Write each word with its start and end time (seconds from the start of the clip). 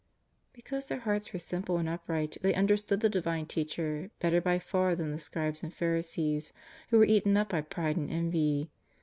"Because 0.53 0.87
their 0.87 1.01
hearts 1.01 1.31
were 1.31 1.37
simple 1.37 1.77
and 1.77 1.87
upright 1.87 2.35
they 2.41 2.55
understood 2.55 3.01
the 3.01 3.07
Divine 3.07 3.45
Teacher 3.45 4.09
better 4.19 4.41
by 4.41 4.57
far 4.57 4.95
than 4.95 5.11
the 5.11 5.19
Scribes 5.19 5.61
and 5.61 5.71
Pharisees 5.71 6.51
who 6.89 6.97
were 6.97 7.05
eaten 7.05 7.37
up 7.37 7.49
by 7.49 7.61
pride 7.61 7.97
and 7.97 8.09
envy. 8.09 8.71